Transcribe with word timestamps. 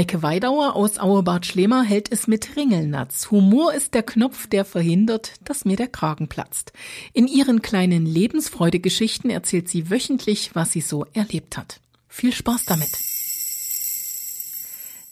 Heike 0.00 0.22
Weidauer 0.22 0.76
aus 0.76 0.98
Auebad 0.98 1.44
Schlemer 1.44 1.82
hält 1.82 2.10
es 2.10 2.26
mit 2.26 2.56
Ringelnatz. 2.56 3.30
Humor 3.30 3.74
ist 3.74 3.92
der 3.92 4.02
Knopf, 4.02 4.46
der 4.46 4.64
verhindert, 4.64 5.34
dass 5.44 5.66
mir 5.66 5.76
der 5.76 5.88
Kragen 5.88 6.26
platzt. 6.26 6.72
In 7.12 7.26
ihren 7.26 7.60
kleinen 7.60 8.06
Lebensfreudegeschichten 8.06 9.28
erzählt 9.28 9.68
sie 9.68 9.90
wöchentlich, 9.90 10.54
was 10.54 10.72
sie 10.72 10.80
so 10.80 11.04
erlebt 11.12 11.58
hat. 11.58 11.82
Viel 12.08 12.32
Spaß 12.32 12.64
damit. 12.64 12.88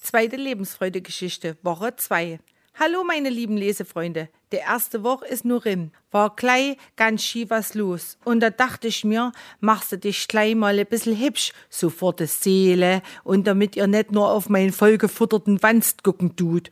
Zweite 0.01 0.37
Lebensfreudegeschichte, 0.37 1.59
Woche 1.61 1.95
2. 1.95 2.41
Hallo 2.80 3.02
meine 3.02 3.29
lieben 3.29 3.56
Lesefreunde. 3.56 4.29
Der 4.52 4.61
erste 4.61 5.02
Woche 5.02 5.26
ist 5.26 5.44
nur 5.44 5.64
rim. 5.64 5.90
War 6.12 6.36
gleich 6.36 6.76
ganz 6.94 7.24
schief 7.24 7.50
was 7.50 7.74
los. 7.74 8.18
Und 8.24 8.38
da 8.38 8.50
dachte 8.50 8.86
ich 8.86 9.02
mir, 9.02 9.32
machst 9.58 9.90
du 9.90 9.98
dich 9.98 10.29
gleich 10.29 10.54
mal 10.54 10.79
ein 10.79 10.86
bisschen 10.86 11.18
hübsch, 11.18 11.52
so 11.68 11.90
vor 11.90 12.14
Seele 12.20 13.02
und 13.25 13.48
damit 13.48 13.75
ihr 13.75 13.88
nicht 13.88 14.12
nur 14.12 14.30
auf 14.30 14.48
meinen 14.48 14.72
vollgefutterten 14.72 15.61
Wanst 15.61 16.04
gucken 16.04 16.36
tut. 16.36 16.70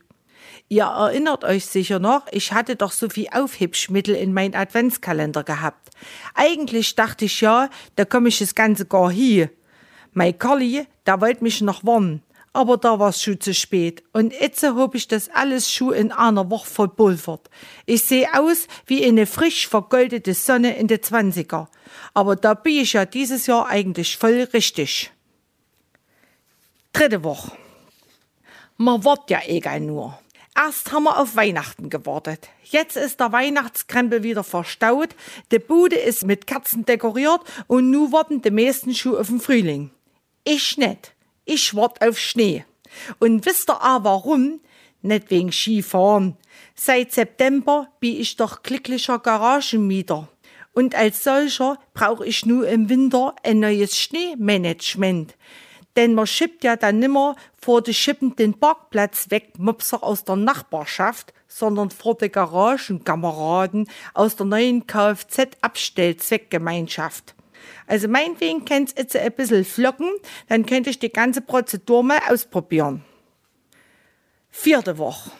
Ihr 0.69 0.85
erinnert 0.85 1.43
euch 1.43 1.65
sicher 1.65 1.99
noch, 1.99 2.25
ich 2.31 2.53
hatte 2.53 2.77
doch 2.77 2.93
so 2.93 3.09
viel 3.09 3.27
Aufhübschmittel 3.33 4.15
in 4.15 4.31
mein 4.31 4.55
Adventskalender 4.55 5.43
gehabt. 5.43 5.89
Eigentlich 6.33 6.95
dachte 6.95 7.25
ich 7.25 7.41
ja, 7.41 7.69
da 7.97 8.05
komme 8.05 8.29
ich 8.29 8.39
das 8.39 8.55
Ganze 8.55 8.85
gar 8.85 9.11
hier. 9.11 9.49
Mein 10.13 10.39
Carly, 10.39 10.87
der 11.05 11.19
wollte 11.19 11.43
mich 11.43 11.59
noch 11.59 11.83
warnen 11.83 12.23
aber 12.57 12.77
da 12.77 12.97
war's 12.97 13.21
schon 13.21 13.39
zu 13.39 13.53
spät. 13.53 14.03
Und 14.13 14.33
jetzt 14.33 14.63
hab 14.63 14.95
ich 14.95 15.07
das 15.07 15.29
alles 15.29 15.71
schon 15.71 15.93
in 15.93 16.11
einer 16.11 16.49
Woche 16.49 16.65
verpulvert. 16.65 17.51
Ich 17.85 18.03
sehe 18.03 18.27
aus 18.33 18.67
wie 18.87 19.05
eine 19.05 19.27
frisch 19.27 19.67
vergoldete 19.67 20.33
Sonne 20.33 20.75
in 20.75 20.87
de 20.87 20.99
Zwanziger. 20.99 21.69
Aber 22.15 22.35
da 22.35 22.55
bin 22.55 22.77
ich 22.81 22.93
ja 22.93 23.05
dieses 23.05 23.45
Jahr 23.45 23.67
eigentlich 23.67 24.17
voll 24.17 24.47
richtig. 24.53 25.11
Dritte 26.93 27.23
Woche. 27.23 27.51
Man 28.77 29.05
wartet 29.05 29.29
ja 29.29 29.41
egal 29.45 29.81
nur. 29.81 30.17
Erst 30.55 30.91
haben 30.91 31.03
wir 31.03 31.19
auf 31.19 31.35
Weihnachten 31.35 31.91
gewartet. 31.91 32.49
Jetzt 32.63 32.97
ist 32.97 33.19
der 33.19 33.31
Weihnachtskrempel 33.31 34.23
wieder 34.23 34.43
verstaut, 34.43 35.09
die 35.51 35.59
Bude 35.59 35.95
ist 35.95 36.25
mit 36.25 36.47
Kerzen 36.47 36.85
dekoriert 36.85 37.41
und 37.67 37.91
nu 37.91 38.11
warten 38.11 38.41
die 38.41 38.49
meisten 38.49 38.95
Schuhe 38.95 39.19
auf 39.19 39.27
den 39.27 39.39
Frühling. 39.39 39.91
Ich 40.43 40.75
nicht. 40.79 41.13
Ich 41.49 41.73
wart 41.75 42.05
auf 42.05 42.19
Schnee. 42.19 42.65
Und 43.19 43.45
wisst 43.45 43.69
ihr 43.69 43.81
auch 43.81 44.03
warum? 44.03 44.59
Nicht 45.01 45.31
wegen 45.31 45.53
Skifahren. 45.53 46.35
Seit 46.75 47.13
September 47.13 47.87
bin 48.01 48.19
ich 48.19 48.35
doch 48.35 48.63
glücklicher 48.63 49.19
Garagenmieter. 49.19 50.27
Und 50.73 50.93
als 50.93 51.23
solcher 51.23 51.79
brauche 51.93 52.25
ich 52.25 52.45
nur 52.45 52.67
im 52.67 52.89
Winter 52.89 53.33
ein 53.43 53.61
neues 53.61 53.97
Schneemanagement. 53.97 55.37
Denn 55.95 56.15
man 56.15 56.27
schippt 56.27 56.65
ja 56.65 56.75
dann 56.75 56.99
nimmer 56.99 57.37
vor 57.55 57.81
de 57.81 57.93
Schippen 57.93 58.35
den 58.35 58.59
Parkplatz 58.59 59.27
weg, 59.29 59.53
Mopser 59.57 60.03
aus 60.03 60.25
der 60.25 60.35
Nachbarschaft, 60.35 61.33
sondern 61.47 61.91
vor 61.91 62.17
de 62.17 62.27
Garagenkameraden 62.27 63.89
aus 64.13 64.35
der 64.35 64.47
neuen 64.47 64.85
Kfz-Abstellzweckgemeinschaft. 64.85 67.36
Also 67.87 68.07
meinetwegen 68.07 68.65
könnt 68.65 68.91
ihr 68.91 69.03
jetzt 69.03 69.15
ein 69.15 69.31
bisschen 69.31 69.65
flocken, 69.65 70.09
dann 70.49 70.65
könnte 70.65 70.89
ich 70.89 70.99
die 70.99 71.11
ganze 71.11 71.41
Prozedur 71.41 72.03
mal 72.03 72.19
ausprobieren. 72.29 73.03
Vierte 74.49 74.97
Woche. 74.97 75.31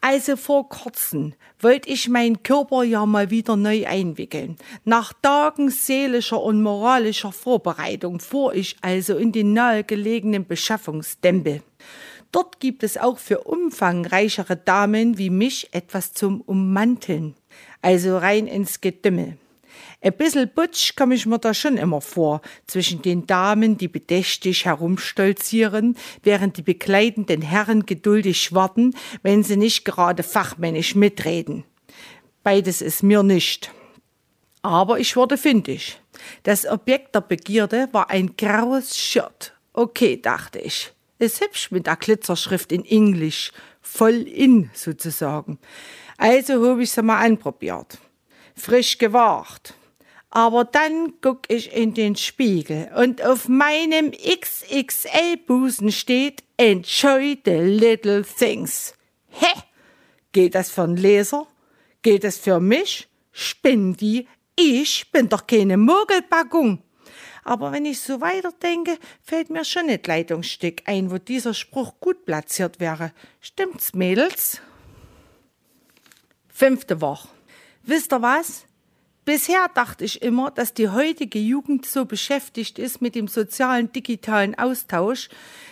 Also 0.00 0.36
vor 0.36 0.68
kurzem 0.68 1.34
wollte 1.58 1.88
ich 1.88 2.08
meinen 2.08 2.42
Körper 2.44 2.84
ja 2.84 3.04
mal 3.04 3.30
wieder 3.30 3.56
neu 3.56 3.84
einwickeln. 3.86 4.56
Nach 4.84 5.12
Tagen 5.12 5.70
seelischer 5.70 6.40
und 6.40 6.62
moralischer 6.62 7.32
Vorbereitung 7.32 8.20
fuhr 8.20 8.54
ich 8.54 8.76
also 8.80 9.16
in 9.16 9.32
den 9.32 9.54
nahegelegenen 9.54 10.46
Beschaffungsdempel. 10.46 11.62
Dort 12.30 12.60
gibt 12.60 12.84
es 12.84 12.96
auch 12.96 13.18
für 13.18 13.40
umfangreichere 13.40 14.56
Damen 14.56 15.18
wie 15.18 15.30
mich 15.30 15.68
etwas 15.72 16.12
zum 16.12 16.42
Ummanteln, 16.42 17.34
also 17.82 18.18
rein 18.18 18.46
ins 18.46 18.80
Gedümmel. 18.80 19.38
Ein 20.00 20.16
bisschen 20.16 20.50
butsch 20.54 20.94
komme 20.96 21.14
ich 21.14 21.26
mir 21.26 21.38
da 21.38 21.54
schon 21.54 21.76
immer 21.76 22.00
vor, 22.00 22.40
zwischen 22.66 23.02
den 23.02 23.26
Damen, 23.26 23.76
die 23.76 23.88
bedächtig 23.88 24.64
herumstolzieren, 24.64 25.96
während 26.22 26.56
die 26.56 26.62
begleitenden 26.62 27.42
Herren 27.42 27.86
geduldig 27.86 28.54
warten, 28.54 28.94
wenn 29.22 29.42
sie 29.42 29.56
nicht 29.56 29.84
gerade 29.84 30.22
fachmännisch 30.22 30.94
mitreden. 30.94 31.64
Beides 32.42 32.80
ist 32.80 33.02
mir 33.02 33.22
nicht. 33.22 33.72
Aber 34.62 34.98
ich 34.98 35.16
wurde 35.16 35.36
fündig. 35.36 36.00
Das 36.42 36.66
Objekt 36.66 37.14
der 37.14 37.20
Begierde 37.20 37.88
war 37.92 38.10
ein 38.10 38.36
graues 38.36 38.96
Shirt. 38.98 39.54
Okay, 39.72 40.20
dachte 40.20 40.58
ich. 40.58 40.92
Ist 41.18 41.40
hübsch 41.40 41.70
mit 41.70 41.86
der 41.86 41.96
Glitzerschrift 41.96 42.72
in 42.72 42.84
Englisch. 42.84 43.52
Voll 43.80 44.22
in, 44.22 44.70
sozusagen. 44.74 45.58
Also 46.16 46.66
habe 46.68 46.82
ich 46.82 46.90
sie 46.90 47.02
mal 47.02 47.24
anprobiert. 47.24 47.98
Frisch 48.58 48.98
gewacht. 48.98 49.74
Aber 50.30 50.64
dann 50.64 51.14
guck 51.22 51.50
ich 51.50 51.72
in 51.72 51.94
den 51.94 52.14
Spiegel 52.14 52.90
und 52.96 53.24
auf 53.24 53.48
meinem 53.48 54.12
XXL-Busen 54.12 55.90
steht 55.90 56.44
Enjoy 56.58 57.38
the 57.44 57.52
little 57.52 58.24
things. 58.24 58.94
Hä? 59.30 59.46
Geht 60.32 60.54
das 60.54 60.70
für 60.70 60.82
einen 60.82 60.96
Leser? 60.96 61.46
Geht 62.02 62.24
es 62.24 62.38
für 62.38 62.60
mich? 62.60 63.08
Spinnen 63.32 63.96
die? 63.96 64.28
Ich 64.54 65.10
bin 65.12 65.28
doch 65.28 65.46
keine 65.46 65.76
Mogelpackung. 65.76 66.82
Aber 67.44 67.72
wenn 67.72 67.86
ich 67.86 68.00
so 68.00 68.20
weiterdenke, 68.20 68.98
fällt 69.22 69.48
mir 69.48 69.64
schon 69.64 69.88
ein 69.88 70.00
Leitungsstück 70.04 70.82
ein, 70.84 71.10
wo 71.10 71.16
dieser 71.16 71.54
Spruch 71.54 71.94
gut 72.00 72.26
platziert 72.26 72.78
wäre. 72.80 73.12
Stimmt's, 73.40 73.94
Mädels? 73.94 74.60
Fünfte 76.48 77.00
Woche. 77.00 77.28
Wisst 77.88 78.12
ihr 78.12 78.20
was? 78.20 78.66
Bisher 79.24 79.66
dachte 79.72 80.04
ich 80.04 80.20
immer, 80.20 80.50
dass 80.50 80.74
die 80.74 80.90
heutige 80.90 81.38
Jugend 81.38 81.86
so 81.86 82.04
beschäftigt 82.04 82.78
ist 82.78 83.00
mit 83.00 83.14
dem 83.14 83.28
sozialen 83.28 83.90
digitalen 83.90 84.54
Austausch, 84.58 85.30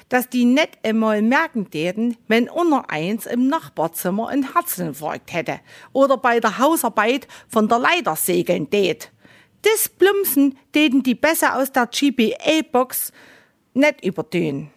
dass 0.09 0.31
die 0.31 0.47
net 0.47 0.79
einmal 0.83 1.21
merken 1.21 1.71
täten, 1.71 2.17
wenn 2.27 2.49
unter 2.49 2.89
eins 2.89 3.27
im 3.27 3.49
Nachbarzimmer 3.49 4.29
ein 4.29 4.55
Herzinfarkt 4.55 5.35
hätte 5.35 5.61
oder 5.93 6.17
bei 6.17 6.41
der 6.41 6.57
Hausarbeit 6.57 7.29
von 7.49 7.69
der 7.69 7.81
Leiter 7.81 8.17
segeln 8.17 8.71
tät. 8.71 9.13
Das 9.61 9.91
Plumpsen 9.91 10.57
täten 10.73 11.03
die 11.03 11.15
besser 11.15 11.55
aus 11.57 11.71
der 11.71 11.87
GPA-Box 11.87 13.13
net 13.75 14.03
übertönen. 14.03 14.71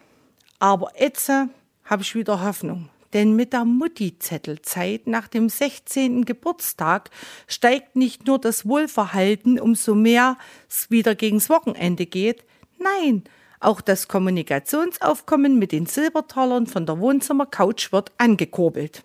Aber 0.58 0.92
jetzt 0.94 1.30
äh, 1.30 1.46
habe 1.84 2.02
ich 2.02 2.14
wieder 2.14 2.44
Hoffnung 2.44 2.90
denn 3.12 3.36
mit 3.36 3.52
der 3.52 3.64
Mutti-Zettelzeit 3.64 5.06
nach 5.06 5.28
dem 5.28 5.48
16. 5.48 6.24
Geburtstag 6.24 7.10
steigt 7.46 7.96
nicht 7.96 8.26
nur 8.26 8.38
das 8.38 8.66
Wohlverhalten, 8.66 9.60
umso 9.60 9.94
mehr 9.94 10.36
es 10.68 10.90
wieder 10.90 11.14
gegens 11.14 11.50
Wochenende 11.50 12.06
geht, 12.06 12.44
nein, 12.78 13.24
auch 13.60 13.82
das 13.82 14.08
Kommunikationsaufkommen 14.08 15.58
mit 15.58 15.72
den 15.72 15.84
Silbertalern 15.84 16.66
von 16.66 16.86
der 16.86 16.98
Wohnzimmercouch 16.98 17.92
wird 17.92 18.10
angekurbelt. 18.16 19.04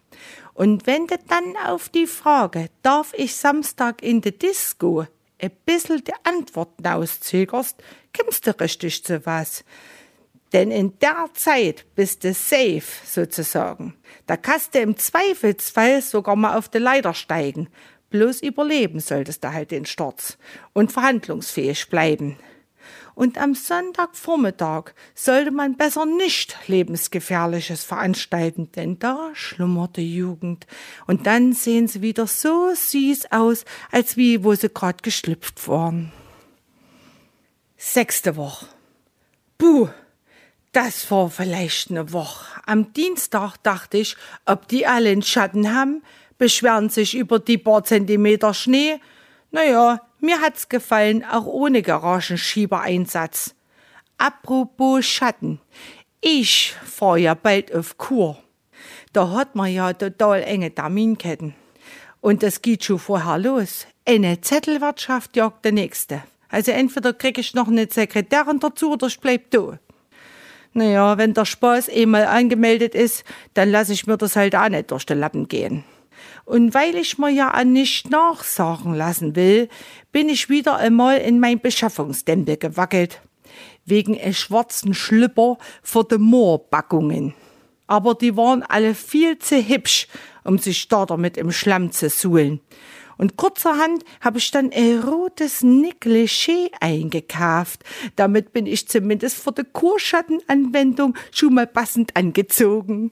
Und 0.53 0.87
wenn 0.87 1.07
du 1.07 1.17
dann 1.27 1.55
auf 1.65 1.89
die 1.89 2.07
Frage, 2.07 2.69
darf 2.81 3.13
ich 3.17 3.35
Samstag 3.35 4.01
in 4.01 4.21
de 4.21 4.31
Disco, 4.31 5.05
ein 5.41 5.51
bissel 5.65 5.99
die 5.99 6.13
Antworten 6.23 6.87
auszögerst, 6.87 7.83
kommst 8.17 8.47
du 8.47 8.57
richtig 8.57 9.03
zu 9.03 9.25
was. 9.25 9.65
Denn 10.53 10.71
in 10.71 10.97
der 10.99 11.29
Zeit 11.33 11.85
bist 11.95 12.23
du 12.23 12.33
safe, 12.33 12.83
sozusagen. 13.05 13.95
Da 14.27 14.37
kannst 14.37 14.75
du 14.75 14.79
im 14.79 14.95
Zweifelsfall 14.95 16.01
sogar 16.01 16.35
mal 16.35 16.57
auf 16.57 16.69
die 16.69 16.77
Leiter 16.77 17.13
steigen. 17.13 17.67
Bloß 18.09 18.41
überleben 18.41 18.99
solltest 18.99 19.43
du 19.43 19.51
halt 19.51 19.71
den 19.71 19.85
Sturz 19.85 20.37
und 20.73 20.91
verhandlungsfähig 20.91 21.89
bleiben. 21.89 22.37
Und 23.15 23.37
am 23.37 23.55
Sonntagvormittag 23.55 24.93
sollte 25.13 25.51
man 25.51 25.77
besser 25.77 26.05
nicht 26.05 26.57
lebensgefährliches 26.67 27.83
veranstalten, 27.83 28.71
denn 28.73 28.99
da 28.99 29.31
schlummert 29.33 29.95
die 29.95 30.15
Jugend. 30.15 30.67
Und 31.07 31.25
dann 31.25 31.53
sehen 31.53 31.87
sie 31.87 32.01
wieder 32.01 32.27
so 32.27 32.73
süß 32.73 33.31
aus, 33.31 33.63
als 33.89 34.17
wie 34.17 34.43
wo 34.43 34.53
sie 34.53 34.69
grad 34.69 35.01
geschlüpft 35.01 35.67
waren. 35.67 36.11
Sechste 37.77 38.35
Woche. 38.35 38.67
Buh! 39.57 39.89
Das 40.75 41.09
war 41.09 41.29
vielleicht 41.29 41.89
ne 41.89 42.11
Woche. 42.11 42.61
Am 42.65 42.91
Dienstag 42.91 43.55
dachte 43.63 43.95
ich, 43.95 44.17
ob 44.45 44.67
die 44.67 44.85
alle 44.85 45.09
einen 45.09 45.21
Schatten 45.21 45.73
haben, 45.73 46.03
beschweren 46.37 46.89
sich 46.89 47.15
über 47.15 47.39
die 47.39 47.57
paar 47.57 47.85
Zentimeter 47.85 48.53
Schnee. 48.53 48.99
Naja, 49.51 50.01
mir 50.19 50.41
hat's 50.41 50.67
gefallen, 50.67 51.23
auch 51.23 51.45
ohne 51.45 51.81
Garagenschiebereinsatz. 51.81 53.55
Apropos 54.17 55.05
Schatten. 55.05 55.61
Ich 56.19 56.75
fahr 56.83 57.19
ja 57.19 57.35
bald 57.35 57.73
auf 57.73 57.97
Kur. 57.97 58.37
Da 59.13 59.29
hat 59.29 59.55
man 59.55 59.71
ja 59.71 59.93
total 59.93 60.43
enge 60.43 60.75
Terminketten. 60.75 61.55
Und 62.19 62.43
das 62.43 62.61
geht 62.61 62.83
schon 62.83 62.99
vorher 62.99 63.37
los. 63.37 63.87
Eine 64.05 64.41
Zettelwirtschaft 64.41 65.37
jagt 65.37 65.63
der 65.63 65.71
nächste. 65.71 66.23
Also 66.49 66.73
entweder 66.73 67.13
krieg 67.13 67.37
ich 67.37 67.53
noch 67.53 67.69
eine 67.69 67.87
Sekretärin 67.89 68.59
dazu 68.59 68.91
oder 68.91 69.07
ich 69.07 69.21
bleib 69.21 69.51
da. 69.51 69.79
Naja, 70.77 71.17
wenn 71.17 71.33
der 71.33 71.45
Spaß 71.45 71.87
einmal 71.89 72.25
angemeldet 72.25 72.95
ist, 72.95 73.23
dann 73.53 73.71
lasse 73.71 73.93
ich 73.93 74.07
mir 74.07 74.17
das 74.17 74.35
halt 74.35 74.57
auch 74.57 74.67
nicht 74.67 74.91
durch 74.91 75.05
den 75.05 75.19
Lappen 75.19 75.47
gehen. 75.47 75.85
Und 76.43 76.73
weil 76.73 76.95
ich 76.95 77.17
mir 77.17 77.29
ja 77.29 77.51
an 77.51 77.71
nicht 77.71 78.09
nachsagen 78.09 78.93
lassen 78.93 79.37
will, 79.37 79.69
bin 80.11 80.27
ich 80.27 80.49
wieder 80.49 80.75
einmal 80.75 81.19
in 81.19 81.39
mein 81.39 81.61
Beschaffungsdempel 81.61 82.57
gewackelt. 82.57 83.21
Wegen 83.85 84.15
e 84.15 84.33
schwarzen 84.33 84.93
Schlüpper 84.93 85.57
vor 85.81 86.05
de 86.05 86.17
Moorbackungen. 86.17 87.33
Aber 87.87 88.15
die 88.15 88.35
waren 88.35 88.63
alle 88.63 88.95
viel 88.95 89.37
zu 89.39 89.61
hübsch, 89.61 90.07
um 90.43 90.57
sich 90.57 90.87
da 90.87 91.05
damit 91.05 91.37
im 91.37 91.51
Schlamm 91.51 91.91
zu 91.91 92.09
suhlen. 92.09 92.59
Und 93.17 93.37
kurzerhand 93.37 94.03
habe 94.19 94.39
ich 94.39 94.51
dann 94.51 94.71
ein 94.73 94.99
rotes 94.99 95.63
Negligé 95.63 96.69
eingekauft. 96.81 97.83
Damit 98.15 98.51
bin 98.51 98.65
ich 98.65 98.87
zumindest 98.87 99.37
vor 99.37 99.53
der 99.53 99.65
Kurschattenanwendung 99.65 101.15
schon 101.31 101.53
mal 101.53 101.67
passend 101.67 102.15
angezogen. 102.15 103.11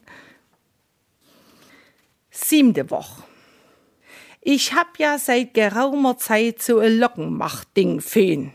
Siebte 2.30 2.90
Woche. 2.90 3.22
Ich 4.42 4.74
hab 4.74 4.98
ja 4.98 5.18
seit 5.18 5.54
geraumer 5.54 6.18
Zeit 6.18 6.60
so 6.60 6.80
ein 6.80 6.98
Lockenmachtding 6.98 8.02
fehn. 8.02 8.52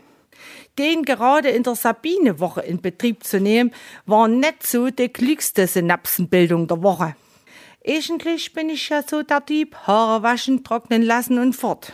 Den 0.80 1.02
gerade 1.02 1.50
in 1.50 1.62
der 1.62 1.74
Sabinewoche 1.74 2.62
in 2.62 2.80
Betrieb 2.80 3.24
zu 3.24 3.38
nehmen, 3.38 3.70
war 4.06 4.28
net 4.28 4.62
so 4.62 4.88
die 4.88 5.10
klügste 5.10 5.66
Synapsenbildung 5.66 6.68
der 6.68 6.82
Woche. 6.82 7.14
Eigentlich 7.86 8.54
bin 8.54 8.70
ich 8.70 8.88
ja 8.88 9.02
so 9.06 9.22
der 9.22 9.44
Typ, 9.44 9.76
Haare 9.86 10.22
waschen, 10.22 10.64
trocknen 10.64 11.02
lassen 11.02 11.38
und 11.38 11.52
fort. 11.52 11.92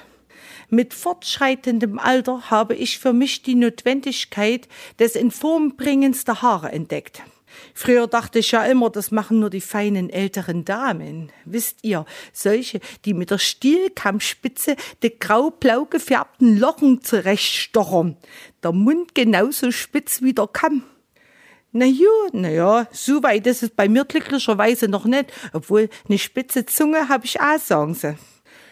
Mit 0.71 0.95
fortschreitendem 0.95 1.99
Alter 1.99 2.49
habe 2.49 2.77
ich 2.77 3.01
für 3.01 3.13
mich 3.13 3.43
die 3.43 3.57
Notwendigkeit 3.57 4.69
des 5.01 5.17
Informbringens 5.17 6.25
der 6.25 6.43
Haare 6.43 6.71
entdeckt. 6.71 7.25
Früher 7.75 8.07
dachte 8.07 8.39
ich 8.39 8.51
ja 8.53 8.65
immer, 8.65 8.91
das 8.91 9.11
machen 9.11 9.41
nur 9.41 9.51
die 9.51 9.61
feinen 9.61 10.11
älteren 10.11 10.65
Damen. 10.65 11.31
Wisst 11.45 11.79
ihr, 11.83 12.05
solche, 12.33 12.81
die 13.05 13.15
mit 13.15 13.31
der 13.31 13.39
Stielkammspitze 13.39 14.77
die 15.03 15.19
grau-blau 15.19 15.85
gefärbten 15.85 16.59
Locken 16.59 17.03
zurechtstochern. 17.03 18.17
Der 18.63 18.73
Mund 18.73 19.15
genauso 19.15 19.71
spitz 19.71 20.23
wie 20.23 20.35
der 20.35 20.49
Kamm. 20.49 20.83
Na 21.73 21.85
ja, 21.85 22.09
na 22.33 22.49
ja, 22.49 22.89
so 22.91 23.23
weit 23.23 23.47
ist 23.47 23.63
es 23.63 23.71
bei 23.71 23.89
mir 23.89 24.05
glücklicherweise 24.05 24.89
noch 24.89 25.05
nicht, 25.05 25.33
obwohl 25.53 25.91
eine 26.09 26.19
spitze 26.19 26.65
Zunge 26.65 27.09
hab 27.09 27.25
ich 27.25 27.41
auch, 27.41 27.59
sagen 27.59 27.95
sie. 27.95 28.17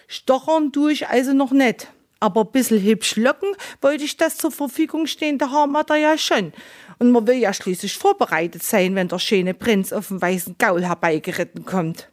Stochern 0.06 0.72
tue 0.72 0.92
ich 0.92 1.08
also 1.08 1.32
noch 1.32 1.50
nicht. 1.50 1.88
Aber 2.20 2.42
ein 2.42 2.52
bisschen 2.52 2.80
hübsch 2.80 3.16
locken 3.16 3.50
wollte 3.80 4.04
ich 4.04 4.16
das 4.16 4.36
zur 4.36 4.50
Verfügung 4.50 5.06
stehende 5.06 5.50
Haarmaterial 5.50 6.18
schon. 6.18 6.52
Und 6.98 7.10
man 7.10 7.26
will 7.26 7.36
ja 7.36 7.52
schließlich 7.52 7.96
vorbereitet 7.96 8.62
sein, 8.62 8.94
wenn 8.94 9.08
der 9.08 9.18
schöne 9.18 9.54
Prinz 9.54 9.92
auf 9.92 10.08
dem 10.08 10.22
weißen 10.22 10.56
Gaul 10.58 10.84
herbeigeritten 10.84 11.64
kommt. 11.64 12.10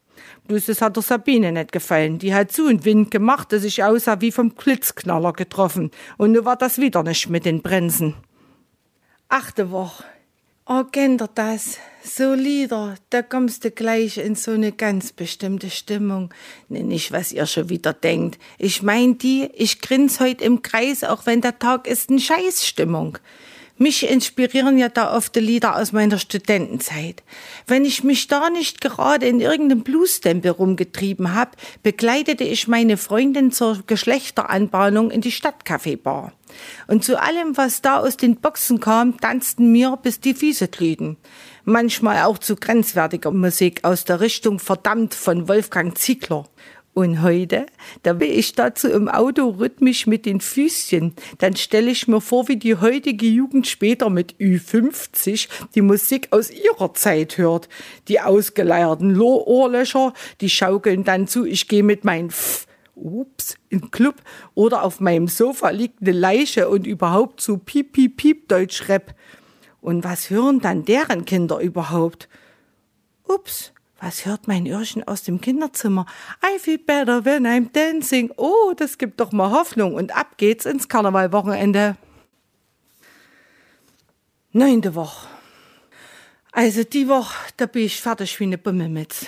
Bloß 0.47 0.65
das 0.65 0.81
hat 0.81 0.95
der 0.95 1.03
Sabine 1.03 1.51
nicht 1.51 1.71
gefallen. 1.71 2.19
Die 2.19 2.33
hat 2.33 2.51
so 2.51 2.65
einen 2.67 2.83
Wind 2.83 3.11
gemacht, 3.11 3.53
dass 3.53 3.63
ich 3.63 3.83
aussah 3.83 4.21
wie 4.21 4.31
vom 4.31 4.51
Blitzknaller 4.51 5.33
getroffen. 5.33 5.91
Und 6.17 6.33
nun 6.33 6.45
war 6.45 6.55
das 6.55 6.77
wieder 6.77 7.03
nicht 7.03 7.29
mit 7.29 7.45
den 7.45 7.61
Prinzen. 7.61 8.15
Achte 9.29 9.71
Woche. 9.71 10.03
Oh, 10.73 10.85
kennt 10.85 11.21
ihr 11.21 11.27
das? 11.35 11.79
So 12.01 12.33
Lieder, 12.33 12.95
da 13.09 13.21
kommst 13.21 13.65
du 13.65 13.71
gleich 13.71 14.17
in 14.17 14.35
so 14.35 14.51
eine 14.51 14.71
ganz 14.71 15.11
bestimmte 15.11 15.69
Stimmung. 15.69 16.33
Ne, 16.69 16.81
nicht, 16.81 17.11
was 17.11 17.33
ihr 17.33 17.45
schon 17.45 17.67
wieder 17.67 17.91
denkt. 17.91 18.39
Ich 18.57 18.81
mein 18.81 19.17
die, 19.17 19.49
ich 19.53 19.81
grins 19.81 20.21
heut 20.21 20.41
im 20.41 20.61
Kreis, 20.61 21.03
auch 21.03 21.25
wenn 21.25 21.41
der 21.41 21.59
Tag 21.59 21.87
ist, 21.87 22.09
eine 22.09 22.21
Scheißstimmung. 22.21 23.17
Mich 23.81 24.07
inspirieren 24.07 24.77
ja 24.77 24.89
da 24.89 25.17
oft 25.17 25.35
die 25.35 25.39
Lieder 25.39 25.75
aus 25.75 25.91
meiner 25.91 26.19
Studentenzeit. 26.19 27.23
Wenn 27.65 27.83
ich 27.83 28.03
mich 28.03 28.27
da 28.27 28.51
nicht 28.51 28.79
gerade 28.79 29.25
in 29.25 29.39
irgendeinem 29.39 29.81
Bluesstempel 29.81 30.51
rumgetrieben 30.51 31.33
hab, 31.33 31.57
begleitete 31.81 32.43
ich 32.43 32.67
meine 32.67 32.95
Freundin 32.95 33.51
zur 33.51 33.81
Geschlechteranbahnung 33.87 35.09
in 35.09 35.21
die 35.21 35.31
Stadtcafébar. 35.31 36.31
Und 36.85 37.03
zu 37.03 37.19
allem, 37.19 37.57
was 37.57 37.81
da 37.81 37.97
aus 37.97 38.17
den 38.17 38.35
Boxen 38.35 38.79
kam, 38.79 39.19
tanzten 39.19 39.71
mir 39.71 39.97
bis 39.97 40.19
die 40.19 40.35
Füße 40.35 40.67
glühten. 40.67 41.17
Manchmal 41.63 42.25
auch 42.25 42.37
zu 42.37 42.57
grenzwertiger 42.57 43.31
Musik 43.31 43.83
aus 43.83 44.05
der 44.05 44.19
Richtung 44.19 44.59
Verdammt 44.59 45.15
von 45.15 45.47
Wolfgang 45.47 45.97
Ziegler. 45.97 46.45
Und 46.93 47.21
heute, 47.21 47.67
da 48.03 48.11
bin 48.11 48.31
ich 48.31 48.53
dazu 48.53 48.89
im 48.89 49.07
Auto 49.07 49.49
rhythmisch 49.49 50.07
mit 50.07 50.25
den 50.25 50.41
Füßchen. 50.41 51.13
Dann 51.37 51.55
stelle 51.55 51.89
ich 51.89 52.09
mir 52.09 52.19
vor, 52.19 52.49
wie 52.49 52.57
die 52.57 52.75
heutige 52.75 53.27
Jugend 53.27 53.65
später 53.67 54.09
mit 54.09 54.35
Ü50 54.39 55.47
die 55.73 55.81
Musik 55.81 56.27
aus 56.31 56.51
ihrer 56.51 56.93
Zeit 56.93 57.37
hört. 57.37 57.69
Die 58.09 58.19
ausgeleierten 58.19 59.19
Ohrlöcher, 59.19 60.13
die 60.41 60.49
schaukeln 60.49 61.05
dann 61.05 61.27
zu, 61.27 61.45
ich 61.45 61.69
gehe 61.69 61.83
mit 61.83 62.03
meinen 62.03 62.29
Pff, 62.29 62.67
ups, 62.95 63.55
in 63.69 63.89
Club 63.91 64.15
oder 64.53 64.83
auf 64.83 64.99
meinem 64.99 65.29
Sofa 65.29 65.69
liegt 65.69 66.01
eine 66.01 66.11
Leiche 66.11 66.67
und 66.67 66.85
überhaupt 66.85 67.39
so 67.39 67.57
piep, 67.57 67.93
piep, 67.93 68.17
piep 68.17 68.49
Deutsch-Rap. 68.49 69.15
Und 69.79 70.03
was 70.03 70.29
hören 70.29 70.59
dann 70.59 70.83
deren 70.83 71.23
Kinder 71.23 71.59
überhaupt? 71.59 72.27
Ups, 73.27 73.71
was 74.01 74.25
hört 74.25 74.47
mein 74.47 74.65
Irrchen 74.65 75.07
aus 75.07 75.23
dem 75.23 75.39
Kinderzimmer? 75.39 76.07
I 76.43 76.57
feel 76.57 76.79
better 76.79 77.23
when 77.23 77.45
I'm 77.45 77.71
dancing. 77.71 78.31
Oh, 78.35 78.73
das 78.75 78.97
gibt 78.97 79.19
doch 79.19 79.31
mal 79.31 79.51
Hoffnung. 79.51 79.93
Und 79.93 80.15
ab 80.15 80.37
geht's 80.37 80.65
ins 80.65 80.89
Karnevalwochenende. 80.89 81.95
Neunte 84.51 84.95
Woche. 84.95 85.27
Also 86.51 86.83
die 86.83 87.07
Woche, 87.07 87.33
da 87.57 87.67
bin 87.67 87.83
ich 87.83 88.01
fertig 88.01 88.37
wie 88.39 88.43
eine 88.45 88.57
Bummelmitz. 88.57 89.25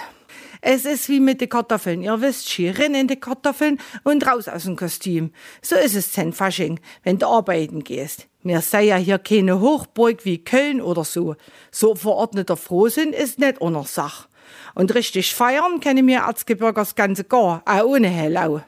Es 0.59 0.85
ist 0.85 1.07
wie 1.07 1.19
mit 1.19 1.39
den 1.39 1.49
Kartoffeln. 1.49 2.01
Ihr 2.01 2.19
wisst 2.21 2.49
schon, 2.49 2.69
rein 2.69 2.95
in 2.95 3.07
die 3.07 3.19
Kartoffeln 3.19 3.79
und 4.03 4.25
raus 4.25 4.47
aus 4.47 4.63
dem 4.63 4.75
Kostüm. 4.75 5.31
So 5.61 5.75
ist 5.75 5.95
es 5.95 6.11
denn 6.13 6.33
Fasching, 6.33 6.79
wenn 7.03 7.19
du 7.19 7.27
arbeiten 7.27 7.83
gehst. 7.83 8.27
Mir 8.41 8.61
sei 8.61 8.83
ja 8.85 8.95
hier 8.95 9.19
keine 9.19 9.59
Hochburg 9.59 10.25
wie 10.25 10.43
Köln 10.43 10.81
oder 10.81 11.03
so. 11.03 11.35
So 11.71 11.95
verordneter 11.95 12.57
Frohsinn 12.57 13.13
ist 13.13 13.39
nicht 13.39 13.61
unser 13.61 13.83
Sach. 13.83 14.27
Und 14.75 14.93
richtig 14.95 15.33
feiern 15.33 15.79
kenne 15.79 16.03
mir 16.03 16.19
Erzgebirgers 16.19 16.95
ganze 16.95 17.23
gar, 17.23 17.61
auch 17.65 17.83
ohne 17.83 18.07
Hellau. 18.07 18.61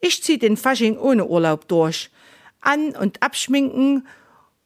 Ich 0.00 0.22
zieh 0.22 0.38
den 0.38 0.56
Fasching 0.56 0.98
ohne 0.98 1.26
Urlaub 1.26 1.68
durch. 1.68 2.10
An- 2.60 2.96
und 2.96 3.22
abschminken 3.22 4.06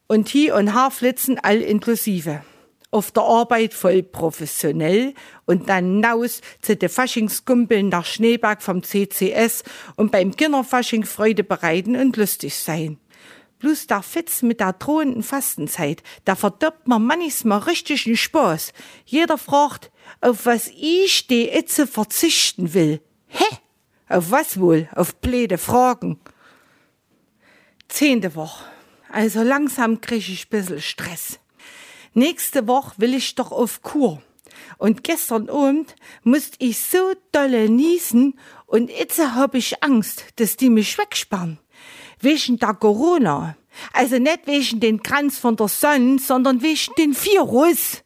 und 0.06 0.29
Hi- 0.32 0.53
und 0.53 0.75
Haarflitzen 0.75 1.38
all 1.38 1.61
inklusive. 1.61 2.43
Auf 2.91 3.11
der 3.11 3.25
Arbeit 3.25 3.75
voll 3.75 4.03
professionell 4.03 5.12
und 5.44 5.69
dann 5.69 6.00
naus 6.00 6.41
zu 6.62 6.76
de 6.76 6.88
Faschingskumpeln 6.88 7.88
nach 7.88 8.07
Schneeberg 8.07 8.62
vom 8.62 8.83
CCS 8.83 9.64
und 9.97 10.12
beim 10.12 10.35
Kinderfasching 10.35 11.04
Freude 11.04 11.45
bereiten 11.45 11.97
und 11.97 12.16
lustig 12.16 12.54
sein. 12.54 12.99
Bloß 13.59 13.87
der 13.87 14.02
Fitz 14.02 14.42
mit 14.42 14.61
der 14.61 14.75
drohenden 14.75 15.23
Fastenzeit, 15.23 16.02
da 16.25 16.35
verdirbt 16.35 16.87
man 16.87 17.04
manchmal 17.04 17.61
richtigen 17.61 18.16
Spaß. 18.16 18.73
Jeder 19.04 19.38
fragt, 19.38 19.90
auf 20.20 20.46
was 20.46 20.68
ich 20.68 21.26
die 21.26 21.48
Itze 21.48 21.86
verzichten 21.86 22.75
will. 22.75 23.00
Hä? 23.28 23.44
Auf 24.08 24.30
was 24.30 24.58
wohl? 24.60 24.88
Auf 24.94 25.16
blöde 25.16 25.58
Fragen. 25.58 26.18
Zehnte 27.88 28.34
Woche. 28.34 28.64
Also 29.10 29.42
langsam 29.42 30.00
krieg 30.00 30.28
ich 30.28 30.48
bissel 30.48 30.80
Stress. 30.80 31.38
Nächste 32.14 32.66
Woche 32.66 32.94
will 32.98 33.14
ich 33.14 33.34
doch 33.34 33.52
auf 33.52 33.82
Kur. 33.82 34.22
Und 34.78 35.04
gestern 35.04 35.48
Abend 35.48 35.94
musste 36.22 36.56
ich 36.60 36.78
so 36.78 37.12
dolle 37.32 37.68
niesen 37.68 38.38
und 38.66 38.90
itze 38.90 39.34
hab 39.34 39.54
ich 39.54 39.82
Angst, 39.82 40.25
dass 40.36 40.56
die 40.56 40.70
mich 40.70 40.98
wegsperren. 40.98 41.58
Wegen 42.20 42.58
der 42.58 42.75
Corona. 42.75 43.56
Also 43.92 44.18
nicht 44.18 44.46
wegen 44.46 44.80
den 44.80 45.02
Kranz 45.02 45.38
von 45.38 45.56
der 45.56 45.68
Sonne, 45.68 46.18
sondern 46.18 46.62
wegen 46.62 46.92
den 46.98 47.14
Virus. 47.14 48.02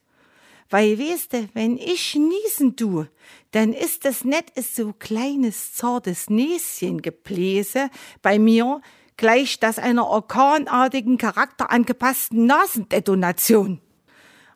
Weil, 0.71 0.97
weißt 0.97 1.33
du, 1.33 1.49
wenn 1.53 1.77
ich 1.77 2.15
niesen 2.15 2.77
tu, 2.77 3.05
dann 3.51 3.73
ist 3.73 4.05
das 4.05 4.23
net 4.23 4.45
so 4.55 4.93
kleines, 4.93 5.73
zartes 5.73 6.29
Näschen 6.29 7.01
gebläse 7.01 7.89
bei 8.21 8.39
mir, 8.39 8.79
gleich 9.17 9.59
das 9.59 9.77
einer 9.77 10.07
orkanartigen, 10.07 11.17
charakterangepassten 11.17 12.45
Nasendetonation. 12.45 13.81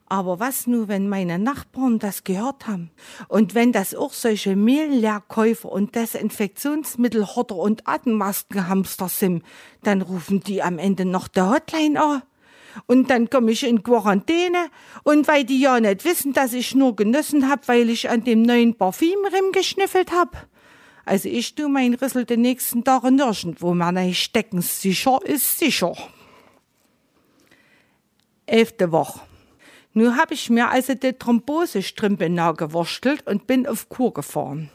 Aber 0.08 0.40
was 0.40 0.68
nur, 0.68 0.88
wenn 0.88 1.10
meine 1.10 1.38
Nachbarn 1.38 2.00
das 2.00 2.24
gehört 2.24 2.66
haben? 2.66 2.92
Und 3.28 3.54
wenn 3.54 3.74
das 3.74 3.94
auch 3.94 4.14
solche 4.14 4.56
Mehlleerkäufer 4.56 5.70
und 5.70 5.96
Desinfektionsmittelhorter 5.96 7.56
und 7.58 7.88
Atemmaskenhamster 7.88 9.10
sind, 9.10 9.44
dann 9.84 10.02
rufen 10.02 10.40
die 10.40 10.64
am 10.64 10.78
Ende 10.78 11.04
noch 11.04 11.28
der 11.28 11.50
Hotline 11.50 12.02
an 12.02 12.22
und 12.88 13.10
dann 13.10 13.30
komme 13.30 13.52
ich 13.52 13.64
in 13.64 13.84
Quarantäne 13.84 14.70
und 15.04 15.28
weil 15.28 15.44
die 15.44 15.60
ja 15.60 15.80
nicht 15.80 16.06
wissen, 16.06 16.34
dass 16.34 16.54
ich 16.54 16.76
nur 16.76 16.96
genossen 16.96 17.50
hab, 17.50 17.68
weil 17.68 17.90
ich 17.90 18.10
an 18.10 18.24
dem 18.24 18.42
neuen 18.42 18.76
Parfüm 18.76 19.20
geschniffelt 19.52 20.12
hab. 20.12 20.48
Also 21.06 21.30
ich 21.30 21.54
tu 21.54 21.70
mein 21.70 21.94
Rissel 21.94 22.26
den 22.26 22.42
nächsten 22.42 22.84
Tagen 22.84 23.16
nirgendwo 23.16 23.74
mehr 23.74 23.92
nicht 23.92 24.24
stecken. 24.24 24.62
Sicher 24.62 25.20
ist 25.24 25.60
sicher. 25.60 25.96
Elfte 28.48 28.92
Woche. 28.92 29.22
Nun 29.94 30.18
habe 30.18 30.34
ich 30.34 30.50
mir 30.50 30.70
also 30.70 30.94
die 30.94 31.14
Thrombosestrümpe 31.14 32.30
nachgewurstelt 32.30 33.26
und 33.28 33.48
bin 33.48 33.66
auf 33.66 33.88
Kur 33.88 34.14
gefahren. 34.14 34.70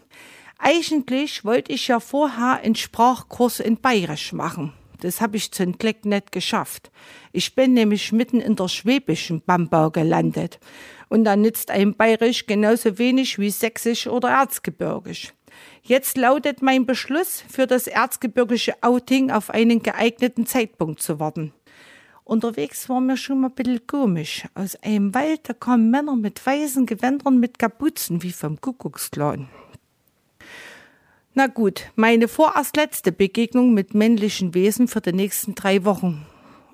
Eigentlich 0.59 1.45
wollte 1.45 1.73
ich 1.73 1.89
ja 1.89 2.01
vorher 2.01 2.61
einen 2.63 2.75
Sprachkurs 2.75 3.61
in 3.61 3.79
Bayerisch 3.79 4.33
machen. 4.33 4.73
Das 5.01 5.21
habe 5.21 5.37
ich 5.37 5.53
zum 5.53 5.79
Glück 5.79 6.05
nicht 6.05 6.33
geschafft. 6.33 6.91
Ich 7.33 7.55
bin 7.55 7.75
nämlich 7.75 8.13
mitten 8.13 8.41
in 8.41 8.57
der 8.57 8.69
schwäbischen 8.69 9.43
Bambau 9.43 9.91
gelandet. 9.91 10.59
Und 11.09 11.25
da 11.25 11.37
nützt 11.37 11.71
ein 11.71 11.97
Bayerisch 11.97 12.47
genauso 12.47 12.99
wenig 12.99 13.39
wie 13.39 13.51
Sächsisch 13.51 14.07
oder 14.07 14.31
Erzgebirgisch. 14.31 15.33
Jetzt 15.83 16.17
lautet 16.17 16.63
mein 16.63 16.87
Beschluss, 16.87 17.43
für 17.49 17.67
das 17.67 17.87
erzgebirgische 17.87 18.75
Outing 18.83 19.31
auf 19.31 19.51
einen 19.51 19.83
geeigneten 19.83 20.47
Zeitpunkt 20.47 21.03
zu 21.03 21.19
warten. 21.19 21.53
Unterwegs 22.25 22.89
war 22.89 23.01
mir 23.01 23.17
schon 23.17 23.41
mal 23.41 23.49
ein 23.49 23.55
bisschen 23.55 23.87
komisch. 23.89 24.45
Aus 24.55 24.77
einem 24.77 25.15
Wald, 25.15 25.49
da 25.49 25.53
kamen 25.53 25.91
Männer 25.91 26.15
mit 26.15 26.45
weißen 26.45 26.87
Gewändern 26.87 27.41
mit 27.41 27.59
Kapuzen 27.59 28.23
wie 28.23 28.31
vom 28.31 28.61
Kuckucksklan. 28.61 29.49
Na 31.41 31.47
gut, 31.47 31.87
meine 31.97 32.29
vorerst 32.29 32.77
letzte 32.77 33.13
Begegnung 33.13 33.73
mit 33.73 33.95
männlichen 33.95 34.53
Wesen 34.53 34.89
für 34.89 35.01
die 35.01 35.15
nächsten 35.15 35.55
drei 35.55 35.87
Wochen. 35.87 36.27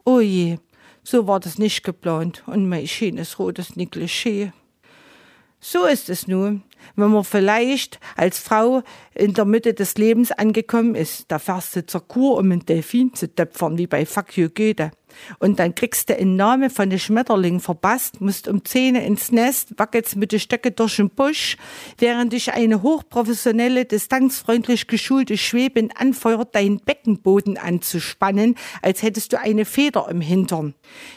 Oh 0.04 0.18
je, 0.18 0.58
so 1.04 1.28
war 1.28 1.38
das 1.38 1.56
nicht 1.56 1.84
geplant 1.84 2.42
und 2.46 2.68
mein 2.68 2.88
schönes 2.88 3.38
rotes 3.38 3.76
Negligé. 3.76 4.50
So 5.60 5.84
ist 5.84 6.10
es 6.10 6.26
nun, 6.26 6.64
wenn 6.96 7.12
man 7.12 7.22
vielleicht 7.22 8.00
als 8.16 8.40
Frau 8.40 8.82
in 9.14 9.34
der 9.34 9.44
Mitte 9.44 9.72
des 9.72 9.98
Lebens 9.98 10.32
angekommen 10.32 10.96
ist. 10.96 11.26
Da 11.28 11.38
fährst 11.38 11.76
du 11.76 11.86
zur 11.86 12.08
Kur, 12.08 12.36
um 12.36 12.50
einen 12.50 12.66
Delfin 12.66 13.14
zu 13.14 13.32
töpfern, 13.32 13.78
wie 13.78 13.86
bei 13.86 14.04
Fuck 14.04 14.36
you 14.36 14.48
Goethe. 14.48 14.90
Und 15.38 15.58
dann 15.58 15.74
kriegst 15.74 16.10
du 16.10 16.14
Namen 16.24 16.70
von 16.70 16.90
den 16.90 16.98
Schmetterling 16.98 17.60
verpasst, 17.60 18.20
musst 18.20 18.48
um 18.48 18.64
Zähne 18.64 19.04
ins 19.04 19.32
Nest, 19.32 19.78
wackelst 19.78 20.16
mit 20.16 20.32
den 20.32 20.40
Stöcke 20.40 20.70
durch 20.70 20.96
den 20.96 21.10
Busch, 21.10 21.56
während 21.98 22.32
dich 22.32 22.52
eine 22.52 22.82
hochprofessionelle, 22.82 23.84
distanzfreundlich 23.84 24.86
geschulte 24.86 25.36
Schwebin 25.36 25.90
anfeuert, 25.92 26.54
deinen 26.54 26.80
Beckenboden 26.80 27.58
anzuspannen, 27.58 28.54
als 28.82 29.02
hättest 29.02 29.32
du 29.32 29.40
eine 29.40 29.64
Feder 29.64 30.08
im 30.10 30.20
Hintern. 30.20 30.74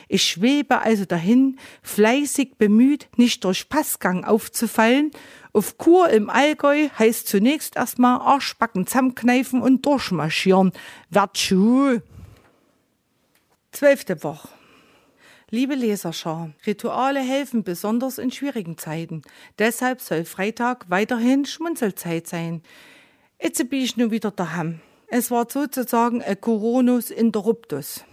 Ich 0.07 0.23
schwebe 0.23 0.81
also 0.81 1.05
dahin, 1.05 1.57
fleißig 1.81 2.55
bemüht, 2.57 3.07
nicht 3.17 3.43
durch 3.43 3.69
Passgang 3.69 4.23
aufzufallen, 4.23 5.11
auf 5.51 5.79
Kur 5.79 6.09
im 6.09 6.29
Allgäu 6.29 6.89
heißt 6.99 7.27
zunächst 7.27 7.75
erstmal 7.75 8.19
Arschbacken 8.19 8.85
zusammenkneifen 8.85 9.61
und 9.61 9.83
durchmarschieren. 9.83 10.71
Werd 11.09 11.37
Schuh. 11.37 12.01
Zwölfte 13.71 14.23
Woche. 14.23 14.49
Liebe 15.51 15.75
Leserschar, 15.75 16.51
Rituale 16.65 17.19
helfen 17.19 17.63
besonders 17.63 18.17
in 18.17 18.31
schwierigen 18.31 18.77
Zeiten. 18.79 19.21
Deshalb 19.59 20.01
soll 20.01 20.25
Freitag 20.25 20.89
weiterhin 20.89 21.45
Schmunzelzeit 21.45 22.27
sein. 22.27 22.63
Jetzt 23.41 23.69
bin 23.69 23.81
ich 23.81 23.95
nun 23.95 24.09
wieder 24.09 24.31
daheim. 24.31 24.79
Es 25.07 25.29
war 25.29 25.47
sozusagen 25.49 26.23
ein 26.23 26.41
Coronus 26.41 27.11
Interruptus. 27.11 28.03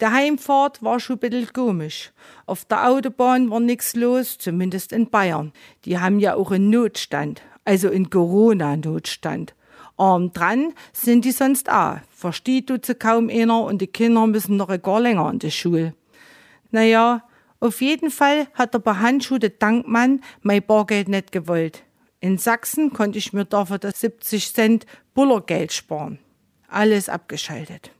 Der 0.00 0.12
Heimfahrt 0.12 0.82
war 0.82 0.98
schon 0.98 1.16
ein 1.16 1.20
bisschen 1.20 1.52
komisch. 1.52 2.12
Auf 2.46 2.64
der 2.64 2.88
Autobahn 2.88 3.50
war 3.50 3.60
nichts 3.60 3.94
los, 3.94 4.36
zumindest 4.38 4.92
in 4.92 5.10
Bayern. 5.10 5.52
Die 5.84 5.98
haben 5.98 6.18
ja 6.18 6.34
auch 6.34 6.50
einen 6.50 6.70
Notstand, 6.70 7.42
also 7.64 7.88
in 7.88 8.10
Corona-Notstand. 8.10 9.54
Arm 9.98 10.32
dran 10.32 10.72
sind 10.92 11.24
die 11.24 11.32
sonst 11.32 11.70
auch. 11.70 11.98
Versteht 12.10 12.70
du 12.70 12.80
zu 12.80 12.94
kaum 12.94 13.28
einer 13.28 13.62
und 13.62 13.82
die 13.82 13.86
Kinder 13.86 14.26
müssen 14.26 14.56
noch 14.56 14.70
gar 14.82 15.00
länger 15.00 15.30
in 15.30 15.38
die 15.38 15.50
Schule. 15.50 15.94
Naja, 16.70 17.24
auf 17.60 17.80
jeden 17.80 18.10
Fall 18.10 18.46
hat 18.54 18.74
der 18.74 18.78
behandschuhte 18.78 19.50
Dankmann 19.50 20.20
mein 20.42 20.64
Bargeld 20.64 21.08
nicht 21.08 21.32
gewollt. 21.32 21.82
In 22.20 22.38
Sachsen 22.38 22.92
konnte 22.92 23.18
ich 23.18 23.32
mir 23.32 23.44
dafür 23.44 23.78
das 23.78 24.00
70 24.00 24.52
Cent 24.52 24.86
Bullergeld 25.14 25.72
sparen. 25.72 26.18
Alles 26.68 27.08
abgeschaltet. 27.08 27.90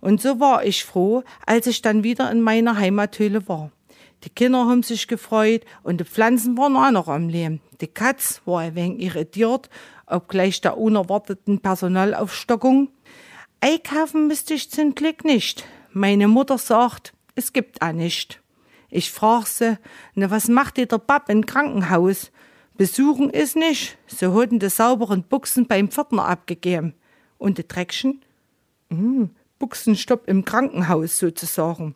Und 0.00 0.20
so 0.20 0.40
war 0.40 0.64
ich 0.64 0.84
froh, 0.84 1.22
als 1.46 1.66
ich 1.66 1.80
dann 1.80 2.02
wieder 2.02 2.30
in 2.30 2.40
meiner 2.40 2.76
Heimathöhle 2.76 3.48
war. 3.48 3.70
Die 4.24 4.30
Kinder 4.30 4.66
haben 4.66 4.82
sich 4.82 5.08
gefreut 5.08 5.64
und 5.82 6.00
die 6.00 6.04
Pflanzen 6.04 6.56
waren 6.56 6.76
auch 6.76 6.90
noch 6.90 7.08
am 7.08 7.28
Leben. 7.28 7.60
Die 7.80 7.88
Katz 7.88 8.40
war 8.44 8.60
ein 8.60 8.74
wenig 8.76 9.02
irritiert, 9.02 9.68
obgleich 10.06 10.60
der 10.60 10.78
unerwarteten 10.78 11.60
Personalaufstockung. 11.60 12.88
Einkaufen 13.60 14.28
müsste 14.28 14.54
ich 14.54 14.70
zum 14.70 14.94
Glück 14.94 15.24
nicht. 15.24 15.64
Meine 15.92 16.28
Mutter 16.28 16.58
sagt, 16.58 17.12
es 17.34 17.52
gibt 17.52 17.82
auch 17.82 17.92
nicht. 17.92 18.40
Ich 18.90 19.10
frag 19.10 19.46
sie, 19.46 19.78
na 20.14 20.30
was 20.30 20.48
macht 20.48 20.78
ihr 20.78 20.86
der 20.86 20.98
Bab 20.98 21.28
im 21.28 21.46
Krankenhaus? 21.46 22.30
Besuchen 22.76 23.30
ist 23.30 23.56
nicht. 23.56 23.98
Sie 24.06 24.26
hatten 24.26 24.58
die 24.58 24.68
sauberen 24.68 25.22
Buchsen 25.24 25.66
beim 25.66 25.88
Pförtner 25.88 26.26
abgegeben. 26.26 26.94
Und 27.38 27.58
die 27.58 27.66
Dreckchen? 27.66 28.20
Hm, 28.90 29.30
Buchsenstopp 29.58 30.28
im 30.28 30.44
Krankenhaus 30.44 31.18
sozusagen. 31.18 31.94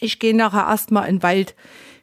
Ich 0.00 0.18
gehe 0.18 0.36
nachher 0.36 0.68
erstmal 0.68 1.08
in 1.08 1.16
den 1.16 1.22
Wald. 1.22 1.54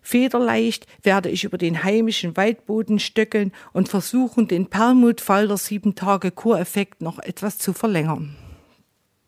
Federleicht 0.01 0.87
werde 1.03 1.29
ich 1.29 1.43
über 1.43 1.57
den 1.57 1.83
heimischen 1.83 2.37
Waldboden 2.37 2.99
stöckeln 2.99 3.51
und 3.73 3.89
versuchen, 3.89 4.47
den 4.47 4.67
Perlmutfalter 4.67 5.57
sieben 5.57 5.95
Tage 5.95 6.31
Kureffekt 6.31 7.01
noch 7.01 7.19
etwas 7.19 7.57
zu 7.57 7.73
verlängern. 7.73 8.35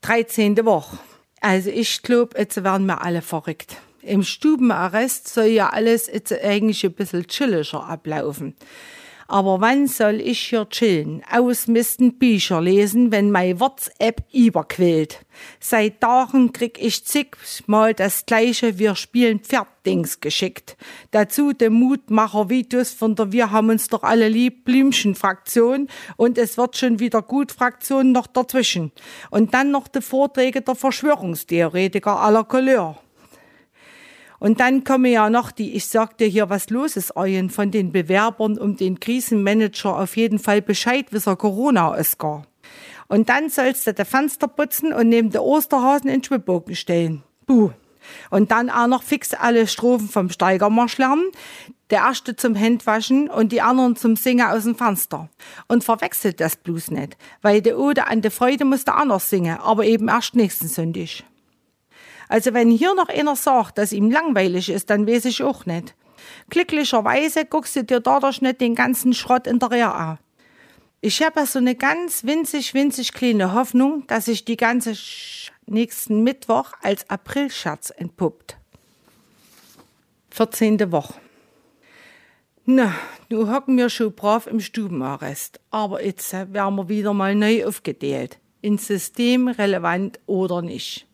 13. 0.01 0.65
Woche. 0.65 0.97
Also 1.39 1.69
ich 1.69 2.01
glaube, 2.01 2.37
jetzt 2.37 2.63
werden 2.63 2.85
wir 2.85 3.03
alle 3.03 3.21
verrückt. 3.21 3.77
Im 4.01 4.23
Stubenarrest 4.23 5.27
soll 5.27 5.45
ja 5.45 5.69
alles 5.69 6.07
jetzt 6.07 6.33
eigentlich 6.33 6.83
ein 6.83 6.93
bisschen 6.93 7.27
chilliger 7.27 7.87
ablaufen. 7.87 8.55
Aber 9.31 9.61
wann 9.61 9.87
soll 9.87 10.19
ich 10.19 10.41
hier 10.41 10.67
chillen, 10.67 11.23
ausmisten, 11.31 12.19
Bücher 12.19 12.59
lesen, 12.59 13.13
wenn 13.13 13.31
mein 13.31 13.61
WhatsApp 13.61 14.25
überquillt? 14.33 15.25
Seit 15.61 16.01
Tagen 16.01 16.51
krieg 16.51 16.77
ich 16.77 17.05
zigmal 17.05 17.93
das 17.93 18.25
gleiche 18.25 18.77
Wir 18.77 18.93
spielen 18.97 19.39
Pferddings 19.39 20.19
geschickt. 20.19 20.75
Dazu 21.11 21.53
den 21.53 21.71
Mutmacher-Videos 21.71 22.91
von 22.91 23.15
der 23.15 23.31
Wir 23.31 23.51
haben 23.51 23.69
uns 23.69 23.87
doch 23.87 24.03
alle 24.03 24.27
lieb 24.27 24.65
Blümchen-Fraktion 24.65 25.87
und 26.17 26.37
es 26.37 26.57
wird 26.57 26.75
schon 26.75 26.99
wieder 26.99 27.21
gut 27.21 27.53
Fraktion 27.53 28.11
noch 28.11 28.27
dazwischen. 28.27 28.91
Und 29.29 29.53
dann 29.53 29.71
noch 29.71 29.87
die 29.87 30.01
Vorträge 30.01 30.59
der 30.59 30.75
Verschwörungstheoretiker 30.75 32.19
aller 32.19 32.43
Couleur. 32.43 32.99
Und 34.41 34.59
dann 34.59 34.83
kommen 34.83 35.11
ja 35.11 35.29
noch 35.29 35.51
die, 35.51 35.73
ich 35.73 35.85
sagte 35.85 36.25
hier, 36.25 36.49
was 36.49 36.71
los 36.71 36.97
ist, 36.97 37.15
Eulen, 37.15 37.51
von 37.51 37.69
den 37.69 37.91
Bewerbern 37.91 38.57
um 38.57 38.75
den 38.75 38.99
Krisenmanager 38.99 39.99
auf 39.99 40.17
jeden 40.17 40.39
Fall 40.39 40.63
Bescheid, 40.63 41.05
wie 41.11 41.19
er 41.23 41.35
Corona 41.35 41.93
ist 41.93 42.17
gar. 42.17 42.47
Und 43.07 43.29
dann 43.29 43.49
sollst 43.49 43.85
du 43.85 43.93
die 43.93 44.03
Fenster 44.03 44.47
putzen 44.47 44.93
und 44.93 45.09
neben 45.09 45.29
der 45.29 45.43
Osterhasen 45.43 46.09
in 46.09 46.23
Schwibbogen 46.23 46.75
stellen. 46.75 47.21
Buh. 47.45 47.69
Und 48.31 48.49
dann 48.49 48.71
auch 48.71 48.87
noch 48.87 49.03
fix 49.03 49.35
alle 49.35 49.67
Strophen 49.67 50.09
vom 50.09 50.31
Steigermarsch 50.31 50.97
lernen. 50.97 51.29
Der 51.91 51.99
erste 51.99 52.35
zum 52.35 52.55
Händwaschen 52.55 53.29
und 53.29 53.51
die 53.51 53.61
anderen 53.61 53.95
zum 53.95 54.15
Singen 54.15 54.47
aus 54.47 54.63
dem 54.63 54.73
Fenster. 54.73 55.29
Und 55.67 55.83
verwechselt 55.83 56.41
das 56.41 56.55
bloß 56.55 56.89
nicht, 56.89 57.15
weil 57.43 57.61
die 57.61 57.73
Ode 57.73 58.07
an 58.07 58.23
die 58.23 58.31
Freude 58.31 58.65
musste 58.65 58.95
anders 58.95 59.29
singen, 59.29 59.59
aber 59.59 59.85
eben 59.85 60.07
erst 60.07 60.35
nächsten 60.35 60.67
Sonntag. 60.67 61.25
Also 62.31 62.53
wenn 62.53 62.71
hier 62.71 62.95
noch 62.95 63.09
einer 63.09 63.35
sagt, 63.35 63.77
dass 63.77 63.91
ihm 63.91 64.09
langweilig 64.09 64.69
ist, 64.69 64.89
dann 64.89 65.05
weiß 65.05 65.25
ich 65.25 65.43
auch 65.43 65.65
nicht. 65.65 65.93
Glücklicherweise 66.49 67.43
guckst 67.43 67.75
du 67.75 67.83
dir 67.83 67.99
dadurch 67.99 68.41
nicht 68.41 68.61
den 68.61 68.73
ganzen 68.73 69.13
Schrott 69.13 69.47
in 69.47 69.59
der 69.59 69.69
Rehe 69.69 69.91
an. 69.91 70.17
Ich 71.01 71.21
habe 71.21 71.45
so 71.45 71.59
eine 71.59 71.75
ganz 71.75 72.23
winzig, 72.23 72.73
winzig 72.73 73.11
kleine 73.11 73.53
Hoffnung, 73.53 74.07
dass 74.07 74.25
sich 74.25 74.45
die 74.45 74.55
ganze 74.55 74.95
Sch 74.95 75.51
nächsten 75.65 76.23
Mittwoch 76.23 76.71
als 76.81 77.09
Aprilscherz 77.09 77.89
entpuppt. 77.97 78.55
14. 80.29 80.89
Woche. 80.89 81.15
Na, 82.63 82.95
nu 83.27 83.51
hocken 83.51 83.75
wir 83.75 83.89
schon 83.89 84.13
brav 84.13 84.47
im 84.47 84.61
Stubenarrest. 84.61 85.59
Aber 85.69 86.01
jetzt 86.01 86.31
werden 86.31 86.75
wir 86.75 86.87
wieder 86.87 87.13
mal 87.13 87.35
neu 87.35 87.65
aufgedeelt. 87.65 88.39
Ins 88.61 88.87
System 88.87 89.49
relevant 89.49 90.21
oder 90.27 90.61
nicht. 90.61 91.10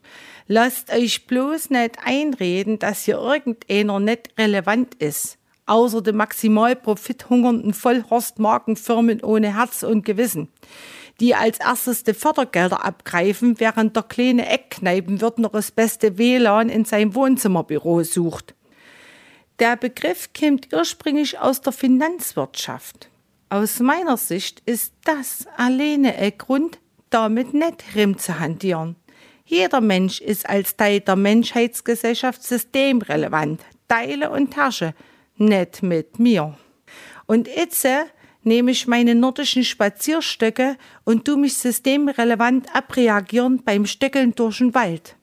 Lasst 0.48 0.94
euch 0.94 1.28
bloß 1.28 1.70
nicht 1.72 1.98
einreden, 2.04 2.80
dass 2.80 3.04
hier 3.04 3.18
irgendeiner 3.18 4.00
nicht 4.00 4.30
relevant 4.38 4.96
ist. 4.96 5.38
Außer 5.66 6.02
den 6.02 6.16
maximal 6.16 6.76
profithungernden 6.76 7.74
Vollhorstmarkenfirmen 7.74 9.22
ohne 9.24 9.56
Herz 9.56 9.84
und 9.84 10.06
Gewissen 10.06 10.48
die 11.20 11.36
als 11.36 11.60
erstes 11.60 12.04
die 12.04 12.14
Fördergelder 12.14 12.86
abgreifen, 12.86 13.60
während 13.60 13.96
der 13.96 14.04
kleine 14.04 14.48
Eckkneipen 14.48 15.16
noch 15.16 15.52
das 15.52 15.72
beste 15.72 16.18
WLAN 16.18 16.70
in 16.70 16.86
seinem 16.86 17.16
Wohnzimmerbüro 17.16 18.04
sucht. 18.04 18.54
Der 19.60 19.76
Begriff 19.76 20.30
kommt 20.38 20.72
ursprünglich 20.72 21.40
aus 21.40 21.62
der 21.62 21.74
Finanzwirtschaft. 21.74 23.10
Aus 23.50 23.80
meiner 23.80 24.18
Sicht 24.18 24.62
ist 24.66 24.94
das 25.06 25.48
alleine 25.58 26.16
ein 26.16 26.38
Grund, 26.38 26.80
damit 27.10 27.54
nicht 27.54 27.84
zu 28.20 28.40
hantieren. 28.40 28.96
Jeder 29.50 29.80
Mensch 29.80 30.20
ist 30.20 30.48
als 30.48 30.76
Teil 30.76 31.00
der 31.00 31.16
Menschheitsgesellschaft 31.16 32.44
systemrelevant. 32.44 33.62
Teile 33.88 34.30
und 34.30 34.54
Tasche, 34.54 34.94
nicht 35.38 35.82
mit 35.82 36.20
mir. 36.20 36.58
Und 37.28 37.48
jetzt 37.48 37.88
nehme 38.44 38.72
ich 38.72 38.88
meine 38.88 39.16
nordischen 39.16 39.64
Spazierstöcke 39.64 40.76
und 41.06 41.24
tu 41.24 41.38
mich 41.38 41.54
systemrelevant 41.58 42.76
abreagieren 42.76 43.64
beim 43.64 43.86
Stöckeln 43.86 44.36
durch 44.36 44.58
den 44.58 44.76
Wald. 44.76 45.16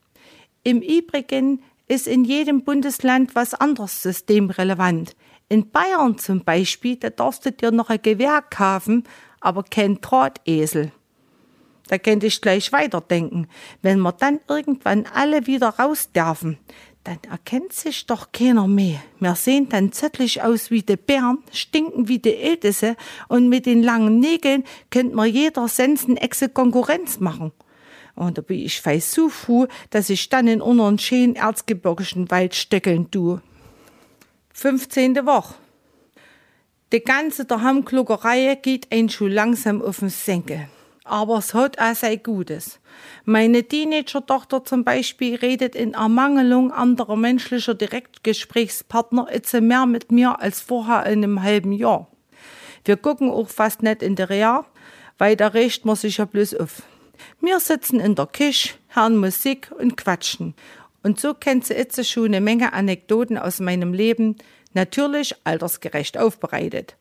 Im 0.63 0.81
Übrigen 0.81 1.61
ist 1.87 2.07
in 2.07 2.25
jedem 2.25 2.63
Bundesland 2.63 3.35
was 3.35 3.53
anderes 3.53 4.01
systemrelevant. 4.01 5.15
In 5.49 5.69
Bayern 5.69 6.17
zum 6.17 6.43
Beispiel, 6.43 6.95
da 6.95 7.11
darfst 7.11 7.45
du 7.45 7.51
dir 7.51 7.69
noch 7.69 7.91
ein 7.91 8.01
Gewehr 8.01 8.41
kaufen, 8.41 9.03
aber 9.39 9.61
kein 9.61 10.01
Drahtesel. 10.01 10.91
Da 11.87 11.97
könnte 11.97 12.27
ich 12.27 12.41
gleich 12.41 12.71
weiterdenken. 12.71 13.47
Wenn 13.81 13.99
wir 13.99 14.11
dann 14.11 14.39
irgendwann 14.47 15.05
alle 15.13 15.45
wieder 15.45 15.69
raus 15.69 16.11
dürfen, 16.11 16.57
dann 17.03 17.19
erkennt 17.29 17.73
sich 17.73 18.07
doch 18.07 18.31
keiner 18.31 18.67
mehr. 18.67 18.99
Wir 19.19 19.35
sehen 19.35 19.69
dann 19.69 19.91
zöttlich 19.91 20.41
aus 20.41 20.71
wie 20.71 20.81
de 20.81 20.95
Bären, 20.95 21.37
stinken 21.51 22.07
wie 22.07 22.17
de 22.17 22.35
Älteste 22.35 22.97
und 23.27 23.47
mit 23.47 23.67
den 23.67 23.83
langen 23.83 24.19
Nägeln 24.19 24.63
könnt 24.89 25.13
man 25.13 25.29
jeder 25.29 25.67
Sensenexe 25.67 26.49
Konkurrenz 26.49 27.19
machen. 27.19 27.51
Und 28.15 28.37
da 28.37 28.41
bin 28.41 28.59
ich 28.59 28.81
fei 28.81 28.99
so 28.99 29.29
froh, 29.29 29.67
dass 29.91 30.09
ich 30.09 30.29
dann 30.29 30.47
in 30.47 30.61
unseren 30.61 30.97
schönen 30.97 31.35
erzgebirgischen 31.35 32.31
Wald 32.31 32.55
stöckeln 32.55 33.11
tu. 33.11 33.39
15. 34.53 35.25
Woche. 35.27 35.53
Die 36.91 37.01
ganze 37.01 37.45
der 37.45 37.61
Hamklugerei 37.61 38.55
geht 38.55 38.87
ein 38.91 39.09
schon 39.09 39.31
langsam 39.31 39.81
auf 39.81 39.99
den 39.99 40.09
Senkel 40.09 40.69
aber 41.05 41.37
es 41.37 41.53
hat 41.53 41.79
auch 41.79 41.95
sein 41.95 42.21
Gutes. 42.21 42.79
Meine 43.23 43.63
Teenager-Tochter 43.63 44.65
zum 44.65 44.83
Beispiel 44.83 45.35
redet 45.35 45.75
in 45.75 45.93
Ermangelung 45.93 46.71
anderer 46.71 47.15
menschlicher 47.15 47.75
Direktgesprächspartner 47.75 49.27
jetzt 49.31 49.53
mehr 49.53 49.85
mit 49.85 50.11
mir 50.11 50.41
als 50.41 50.59
vorher 50.59 51.05
in 51.05 51.23
einem 51.23 51.43
halben 51.43 51.71
Jahr. 51.71 52.07
Wir 52.83 52.97
gucken 52.97 53.29
auch 53.29 53.49
fast 53.49 53.83
nicht 53.83 54.01
in 54.01 54.15
der 54.15 54.29
Real, 54.29 54.65
weil 55.17 55.35
da 55.35 55.47
regt 55.47 55.85
man 55.85 55.95
sich 55.95 56.17
ja 56.17 56.25
bloß 56.25 56.55
auf. 56.55 56.81
Wir 57.39 57.59
sitzen 57.59 57.99
in 57.99 58.15
der 58.15 58.25
Küche, 58.25 58.73
hören 58.89 59.17
Musik 59.17 59.71
und 59.77 59.97
quatschen. 59.97 60.55
Und 61.03 61.19
so 61.19 61.33
kennt 61.35 61.65
sie 61.65 61.75
jetzt 61.75 62.03
schon 62.07 62.25
eine 62.25 62.41
Menge 62.41 62.73
Anekdoten 62.73 63.37
aus 63.37 63.59
meinem 63.59 63.93
Leben, 63.93 64.37
natürlich 64.73 65.35
altersgerecht 65.43 66.17
aufbereitet. 66.17 66.95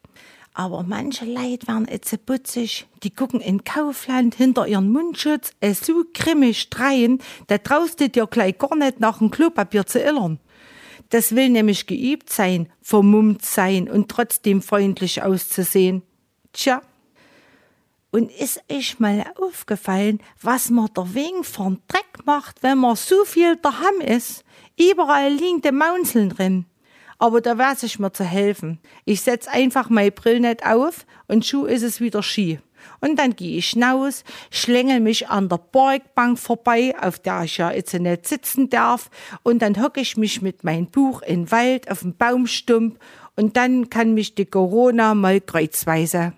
Aber 0.57 0.85
manche 0.85 1.25
Leid 1.25 1.67
werden 1.67 1.89
jetzt 1.91 2.27
putzig, 2.27 2.87
die 3.03 3.11
gucken 3.11 3.41
in 3.41 3.65
Kaufland 3.65 4.37
hinter 4.37 4.69
ihren 4.69 4.93
Mundschutz, 4.93 5.51
es 5.59 5.81
so 5.81 6.05
grimmig 6.15 6.71
dreien, 6.71 7.19
da 7.49 7.59
traust 7.59 8.01
du 8.01 8.09
dir 8.09 8.29
gleich 8.29 8.57
gar 8.57 8.77
nicht 8.77 9.01
nach 9.01 9.19
dem 9.19 9.33
Klopapier 9.33 9.85
zu 9.85 10.01
illern. 10.01 10.39
Das 11.11 11.35
will 11.35 11.49
nämlich 11.49 11.89
geübt 11.89 12.31
sein, 12.31 12.71
vermummt 12.81 13.45
sein 13.45 13.91
und 13.91 14.09
trotzdem 14.09 14.63
freundlich 14.63 15.23
auszusehen. 15.23 16.03
Tja. 16.53 16.83
Und 18.13 18.31
ist 18.31 18.63
euch 18.71 19.01
mal 19.01 19.25
aufgefallen, 19.41 20.21
was 20.41 20.71
man 20.71 20.89
der 20.97 21.15
wegen 21.15 21.43
von 21.43 21.83
Dreck 21.89 22.25
macht, 22.27 22.63
wenn 22.63 22.79
man 22.79 22.95
so 22.95 23.25
viel 23.25 23.57
daheim 23.57 24.01
ist? 24.01 24.45
Überall 24.79 25.33
liegen 25.33 25.63
die 25.63 25.73
Maunzeln 25.73 26.29
drin 26.29 26.67
aber 27.19 27.41
da 27.41 27.57
weiß 27.57 27.83
ich 27.85 27.99
mir 27.99 28.13
zu 28.13 28.25
helfen. 28.25 28.79
Ich 29.05 29.21
setz 29.21 29.49
einfach 29.49 29.89
mein 29.89 30.13
Brillnet 30.13 30.65
auf 30.65 31.07
und 31.27 31.47
schuh 31.47 31.65
ist 31.65 31.83
es 31.83 32.01
wieder 32.01 32.23
Ski. 32.23 32.59
Und 33.01 33.19
dann 33.19 33.35
gehe 33.35 33.59
ich 33.59 33.71
hinaus, 33.71 34.25
schlängel 34.51 35.01
mich 35.01 35.29
an 35.29 35.49
der 35.49 35.59
Parkbank 35.59 36.39
vorbei, 36.39 36.95
auf 37.01 37.19
der 37.19 37.45
ich 37.45 37.57
ja 37.57 37.71
jetzt 37.71 37.95
nicht 37.95 38.27
sitzen 38.27 38.69
darf, 38.69 39.11
und 39.43 39.63
dann 39.63 39.83
hocke 39.83 40.01
ich 40.01 40.17
mich 40.17 40.43
mit 40.43 40.65
meinem 40.65 40.87
Buch 40.87 41.23
in 41.23 41.45
den 41.45 41.51
Wald 41.51 41.91
auf 41.91 42.01
dem 42.01 42.15
Baumstump 42.15 42.99
und 43.37 43.57
dann 43.57 43.91
kann 43.91 44.15
mich 44.15 44.35
die 44.35 44.47
Corona 44.47 45.15
mal 45.15 45.41
kreuzweise. 45.41 46.35